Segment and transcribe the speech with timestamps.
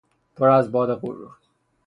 [0.35, 1.37] پر از باد غرور